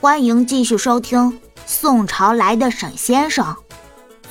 [0.00, 1.18] 欢迎继续收听
[1.66, 3.44] 《宋朝来的沈先生》，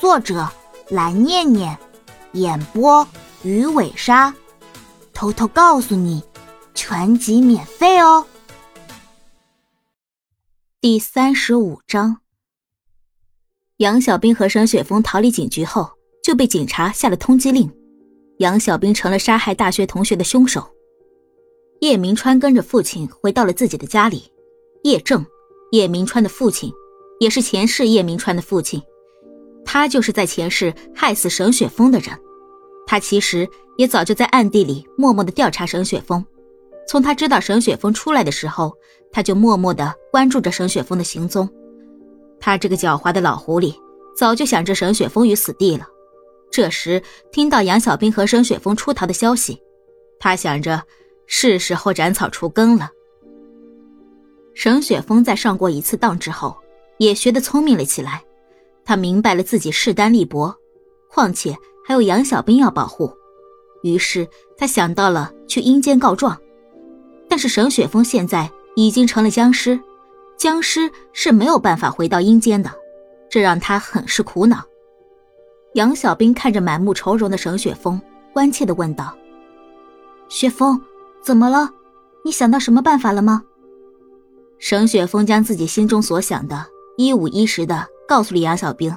[0.00, 0.48] 作者
[0.88, 1.78] 蓝念念，
[2.32, 3.06] 演播
[3.42, 4.34] 鱼尾鲨。
[5.12, 6.22] 偷偷告诉你，
[6.72, 8.26] 全集免费哦。
[10.80, 12.16] 第三十五章，
[13.76, 15.90] 杨小兵和沈雪峰逃离警局后，
[16.24, 17.70] 就被警察下了通缉令，
[18.38, 20.66] 杨小兵成了杀害大学同学的凶手。
[21.82, 24.32] 叶明川跟着父亲回到了自己的家里，
[24.84, 25.22] 叶正。
[25.70, 26.72] 叶明川的父亲，
[27.20, 28.82] 也是前世叶明川的父亲，
[29.64, 32.18] 他就是在前世害死沈雪峰的人。
[32.86, 33.46] 他其实
[33.76, 36.24] 也早就在暗地里默默的调查沈雪峰。
[36.88, 38.72] 从他知道沈雪峰出来的时候，
[39.12, 41.46] 他就默默的关注着沈雪峰的行踪。
[42.40, 43.74] 他这个狡猾的老狐狸，
[44.16, 45.86] 早就想着沈雪峰于死地了。
[46.50, 49.60] 这时听到杨小兵和沈雪峰出逃的消息，
[50.18, 50.82] 他想着
[51.26, 52.88] 是时候斩草除根了。
[54.58, 56.56] 沈雪峰在上过一次当之后，
[56.96, 58.24] 也学得聪明了起来。
[58.84, 60.52] 他明白了自己势单力薄，
[61.08, 63.08] 况且还有杨小兵要保护，
[63.84, 66.36] 于是他想到了去阴间告状。
[67.28, 69.78] 但是沈雪峰现在已经成了僵尸，
[70.36, 72.68] 僵尸是没有办法回到阴间的，
[73.30, 74.64] 这让他很是苦恼。
[75.74, 78.00] 杨小兵看着满目愁容的沈雪峰，
[78.32, 79.16] 关切地问道
[80.28, 80.82] ：“雪峰，
[81.22, 81.70] 怎么了？
[82.24, 83.44] 你想到什么办法了吗？”
[84.58, 88.94] 沈雪峰将自己心中所想的一五一十的告诉了杨小兵。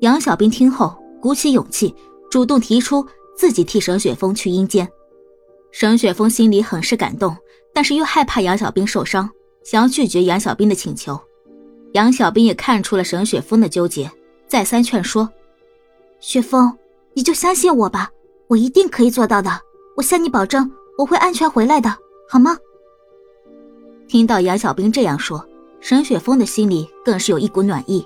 [0.00, 1.94] 杨小兵听后鼓起勇气，
[2.30, 4.88] 主动提出自己替沈雪峰去阴间。
[5.70, 7.36] 沈雪峰心里很是感动，
[7.74, 9.30] 但是又害怕杨小兵受伤，
[9.62, 11.20] 想要拒绝杨小兵的请求。
[11.92, 14.10] 杨小兵也看出了沈雪峰的纠结，
[14.48, 15.28] 再三劝说
[16.20, 16.72] ：“雪峰，
[17.14, 18.10] 你就相信我吧，
[18.48, 19.50] 我一定可以做到的。
[19.96, 21.94] 我向你保证，我会安全回来的，
[22.28, 22.56] 好吗？”
[24.10, 25.48] 听到杨小兵这样说，
[25.80, 28.04] 沈雪峰的心里更是有一股暖意。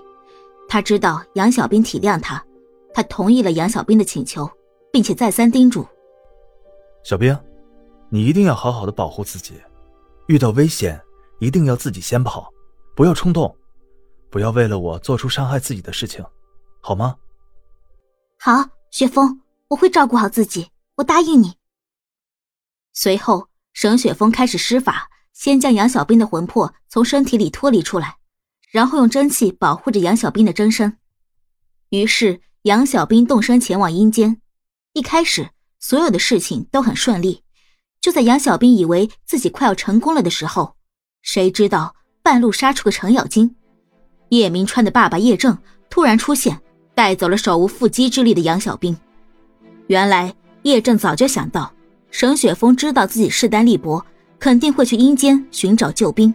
[0.69, 2.45] 他知道杨小兵体谅他，
[2.93, 4.47] 他同意了杨小兵的请求，
[4.93, 5.87] 并且再三叮嘱
[7.03, 7.35] ：“小兵，
[8.11, 9.55] 你一定要好好的保护自己，
[10.27, 11.01] 遇到危险
[11.39, 12.53] 一定要自己先跑，
[12.95, 13.57] 不要冲动，
[14.29, 16.23] 不要为了我做出伤害自己的事情，
[16.83, 17.17] 好吗
[18.39, 21.55] ？”“好，雪峰，我会照顾好自己，我答应你。”
[22.93, 25.09] 随后，沈雪峰开始施法。
[25.35, 28.17] 先将杨小兵的魂魄从身体里脱离出来，
[28.71, 30.97] 然后用真气保护着杨小兵的真身。
[31.91, 34.41] 于是杨小兵动身前往阴间。
[34.95, 35.51] 一开始
[35.81, 37.43] 所有的事情都很顺利，
[38.01, 40.77] 就在杨小兵以为自己快要成功了的时候，
[41.21, 43.57] 谁知道半路杀出个程咬金。
[44.29, 45.59] 叶明川的爸爸叶正
[45.91, 46.61] 突然出现，
[46.95, 48.97] 带走了手无缚鸡之力的杨小兵。
[49.89, 51.75] 原来叶正早就想到，
[52.11, 54.05] 沈雪峰知道自己势单力薄。
[54.39, 56.33] 肯定会去阴间寻找救兵，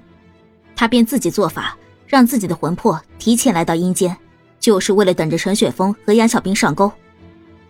[0.75, 1.77] 他便自己做法，
[2.07, 4.15] 让自己的魂魄提前来到阴间，
[4.59, 6.91] 就是为了等着陈雪峰和杨小兵上钩，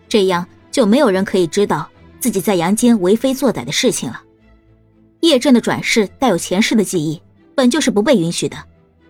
[0.08, 4.22] 这样就没有人可以知道自己在阳间为非作歹的事情了。
[5.20, 7.20] 叶震的转世带有前世的记忆，
[7.54, 8.56] 本就是不被允许的。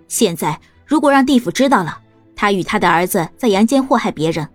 [0.08, 2.00] 现在如果让地府知道了
[2.34, 4.48] 他与他的儿子在阳间祸害别人，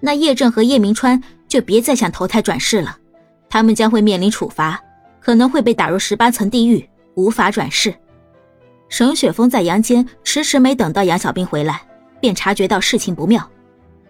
[0.00, 2.98] 那叶震和叶明川就别再想投胎转世了，
[3.48, 4.78] 他们将会面临处罚。
[5.24, 7.94] 可能会被打入十八层地狱，无法转世。
[8.90, 11.80] 沈雪峰在阳间迟迟没等到杨小兵回来，
[12.20, 13.50] 便察觉到事情不妙。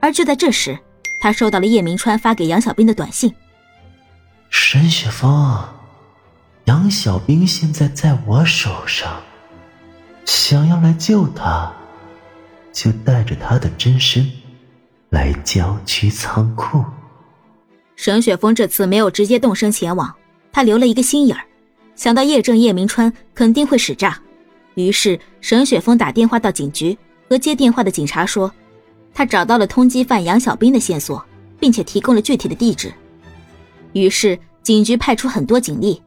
[0.00, 0.76] 而就在这时，
[1.22, 3.32] 他收到了叶明川发给杨小兵的短信
[4.50, 5.64] ：“沈雪峰，
[6.64, 9.22] 杨小兵现在在我手上，
[10.24, 11.72] 想要来救他，
[12.72, 14.28] 就带着他的真身
[15.10, 16.84] 来郊区仓库。”
[17.94, 20.12] 沈雪峰这次没有直接动身前往。
[20.54, 21.44] 他留了一个心眼儿，
[21.96, 24.16] 想到叶正、叶明川肯定会使诈，
[24.74, 26.96] 于是沈雪峰打电话到警局，
[27.28, 28.48] 和接电话的警察说，
[29.12, 31.20] 他找到了通缉犯杨小兵的线索，
[31.58, 32.94] 并且提供了具体的地址。
[33.94, 36.00] 于是警局派出很多警力，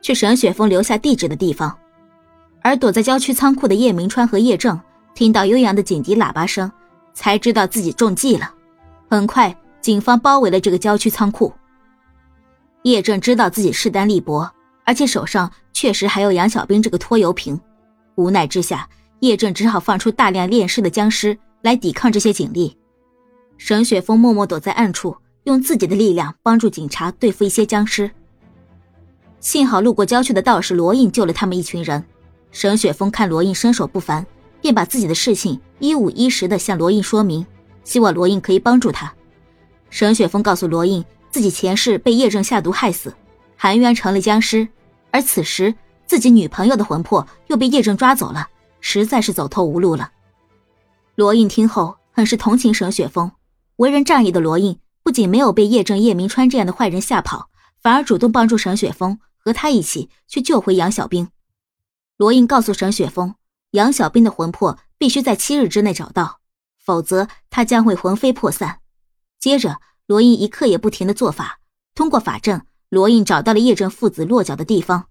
[0.00, 1.76] 去沈雪峰留下地址的地方。
[2.60, 4.80] 而躲在郊区仓库的叶明川和叶正
[5.12, 6.70] 听到悠扬的警笛喇叭声，
[7.14, 8.54] 才知道自己中计了。
[9.10, 11.52] 很快，警方包围了这个郊区仓库。
[12.82, 14.50] 叶正知道自己势单力薄，
[14.84, 17.58] 而且手上确实还有杨小兵这个拖油瓶，
[18.16, 18.88] 无奈之下，
[19.20, 22.76] 叶正只好放出大量炼尸的僵尸来抵抗这些警力。
[23.56, 28.10] 沈雪峰默默躲在暗处，用自己的力量帮助警察对付一些僵尸。
[29.38, 32.04] 幸好路过郊区的道士罗印救了他们一群人。
[32.50, 34.26] 沈雪峰看罗印身手不凡，
[34.60, 37.46] 便把自己的事情一五一十的向罗印说明，
[37.84, 39.12] 希望罗印可以帮助他。
[39.88, 41.04] 沈雪峰告诉罗印。
[41.32, 43.12] 自己前世被叶正下毒害死，
[43.56, 44.68] 含冤成了僵尸，
[45.10, 45.74] 而此时
[46.06, 48.48] 自己女朋友的魂魄又被叶正抓走了，
[48.80, 50.12] 实在是走投无路了。
[51.14, 53.32] 罗印听后很是同情沈雪峰，
[53.76, 57.48] 为人仗义的罗印不仅没有被叶正、叶明川这样的坏人吓跑，
[57.80, 61.30] 反而主动帮助沈雪峰和他一起去救回杨小兵。
[62.18, 63.34] 罗印告诉沈雪峰，
[63.70, 66.40] 杨小兵的魂魄必须在七日之内找到，
[66.78, 68.80] 否则他将会魂飞魄散。
[69.40, 71.60] 接着，罗印一刻也不停的做法，
[71.94, 75.06] 通过法阵，罗印找到了叶正父子落脚的地方。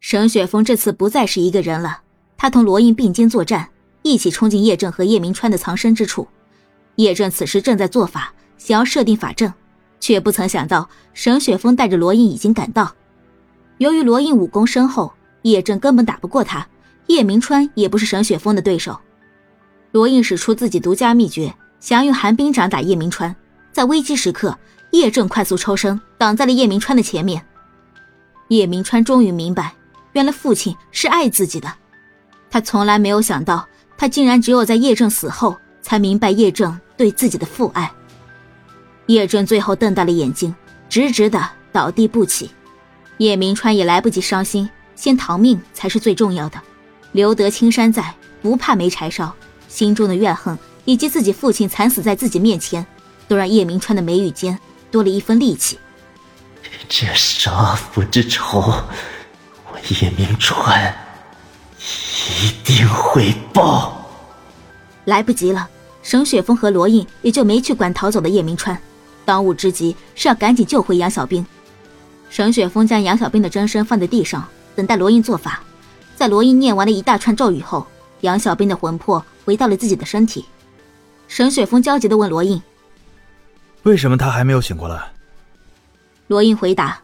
[0.00, 2.00] 沈雪峰这次不再是一个人了，
[2.38, 3.68] 他同罗印并肩作战，
[4.02, 6.26] 一起冲进叶正和叶明川的藏身之处。
[6.94, 9.52] 叶正此时正在做法，想要设定法阵，
[10.00, 12.94] 却不曾想到沈雪峰带着罗印已经赶到。
[13.76, 15.12] 由于罗印武功深厚，
[15.42, 16.66] 叶正根本打不过他，
[17.08, 18.98] 叶明川也不是沈雪峰的对手。
[19.92, 21.54] 罗印使出自己独家秘诀。
[21.78, 23.36] 想用寒冰掌打叶明川，
[23.76, 24.58] 在危机时刻，
[24.92, 27.44] 叶正快速抽身，挡在了叶明川的前面。
[28.48, 29.74] 叶明川终于明白，
[30.14, 31.70] 原来父亲是爱自己的。
[32.48, 33.68] 他从来没有想到，
[33.98, 37.92] 他竟然只有在叶正死后，才明白叶正对自己的父爱。
[39.08, 40.54] 叶正最后瞪大了眼睛，
[40.88, 42.50] 直直的倒地不起。
[43.18, 46.58] 叶明川也来不及伤心，先逃命才是最重要的。
[47.12, 49.36] 留得青山在，不怕没柴烧。
[49.68, 50.58] 心中的怨恨。
[50.86, 52.86] 以及自己父亲惨死在自己面前，
[53.28, 54.58] 都让叶明川的眉宇间
[54.90, 55.78] 多了一分戾气。
[56.88, 60.94] 这杀父之仇，我叶明川
[61.78, 64.08] 一定会报。
[65.04, 65.68] 来不及了，
[66.02, 68.76] 沈雪峰和罗印也就没去管逃走的叶明川。
[69.24, 71.44] 当务之急是要赶紧救回杨小兵。
[72.30, 75.62] 沈雪峰将杨小兵的真身放在地上，等待罗印做法。
[76.14, 77.86] 在罗印念完了一大串咒语后，
[78.20, 80.44] 杨小兵的魂魄回到了自己的身体。
[81.28, 82.60] 沈雪峰焦急的问罗印
[83.86, 85.12] ：“为什么他还没有醒过来？”
[86.26, 87.00] 罗印回答：“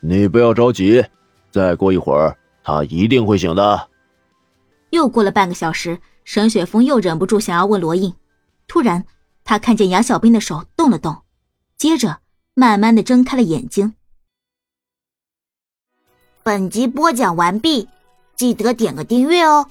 [0.00, 1.04] 你不要着急，
[1.50, 2.34] 再过一会儿
[2.64, 3.88] 他一定会醒的。”
[4.90, 8.14] 又过了半个小时，沈雪峰又忍不住想要问罗印。
[8.66, 9.04] 突然，
[9.44, 11.14] 他看见杨小兵的手动了动，
[11.76, 12.20] 接着
[12.54, 13.92] 慢慢的睁开了眼睛。
[16.42, 17.86] 本集播讲完毕，
[18.36, 19.68] 记得点个订阅哦。